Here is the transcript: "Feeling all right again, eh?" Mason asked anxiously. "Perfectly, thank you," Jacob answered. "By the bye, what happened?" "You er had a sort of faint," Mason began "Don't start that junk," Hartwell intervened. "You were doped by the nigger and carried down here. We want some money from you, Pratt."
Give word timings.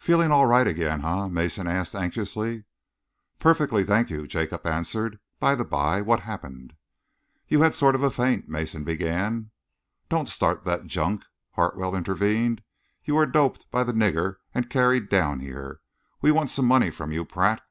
"Feeling 0.00 0.32
all 0.32 0.46
right 0.46 0.66
again, 0.66 1.04
eh?" 1.04 1.28
Mason 1.28 1.68
asked 1.68 1.94
anxiously. 1.94 2.64
"Perfectly, 3.38 3.84
thank 3.84 4.10
you," 4.10 4.26
Jacob 4.26 4.66
answered. 4.66 5.20
"By 5.38 5.54
the 5.54 5.64
bye, 5.64 6.02
what 6.02 6.18
happened?" 6.18 6.74
"You 7.46 7.60
er 7.60 7.66
had 7.66 7.70
a 7.72 7.76
sort 7.76 7.94
of 7.94 8.12
faint," 8.12 8.48
Mason 8.48 8.82
began 8.82 9.52
"Don't 10.08 10.28
start 10.28 10.64
that 10.64 10.86
junk," 10.86 11.24
Hartwell 11.52 11.94
intervened. 11.94 12.64
"You 13.04 13.14
were 13.14 13.24
doped 13.24 13.70
by 13.70 13.84
the 13.84 13.92
nigger 13.92 14.38
and 14.52 14.68
carried 14.68 15.08
down 15.08 15.38
here. 15.38 15.80
We 16.22 16.32
want 16.32 16.50
some 16.50 16.66
money 16.66 16.90
from 16.90 17.12
you, 17.12 17.24
Pratt." 17.24 17.62